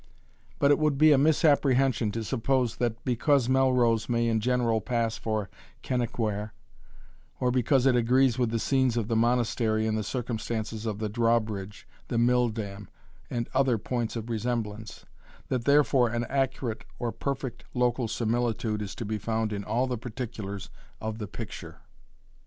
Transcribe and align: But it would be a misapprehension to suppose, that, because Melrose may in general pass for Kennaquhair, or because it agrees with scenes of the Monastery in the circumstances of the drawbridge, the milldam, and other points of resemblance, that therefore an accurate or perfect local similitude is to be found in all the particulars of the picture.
But 0.57 0.71
it 0.71 0.79
would 0.79 0.97
be 0.97 1.11
a 1.11 1.17
misapprehension 1.19 2.11
to 2.13 2.23
suppose, 2.23 2.77
that, 2.77 3.05
because 3.05 3.47
Melrose 3.47 4.09
may 4.09 4.27
in 4.29 4.39
general 4.39 4.81
pass 4.81 5.15
for 5.15 5.47
Kennaquhair, 5.83 6.53
or 7.39 7.51
because 7.51 7.85
it 7.85 7.95
agrees 7.95 8.39
with 8.39 8.59
scenes 8.59 8.97
of 8.97 9.09
the 9.09 9.15
Monastery 9.15 9.85
in 9.85 9.93
the 9.93 10.01
circumstances 10.03 10.87
of 10.87 10.97
the 10.97 11.07
drawbridge, 11.07 11.87
the 12.07 12.17
milldam, 12.17 12.89
and 13.29 13.47
other 13.53 13.77
points 13.77 14.15
of 14.15 14.31
resemblance, 14.31 15.05
that 15.49 15.65
therefore 15.65 16.09
an 16.09 16.23
accurate 16.31 16.83
or 16.97 17.11
perfect 17.11 17.65
local 17.75 18.07
similitude 18.07 18.81
is 18.81 18.95
to 18.95 19.05
be 19.05 19.19
found 19.19 19.53
in 19.53 19.63
all 19.63 19.85
the 19.85 19.99
particulars 19.99 20.71
of 20.99 21.19
the 21.19 21.27
picture. 21.27 21.77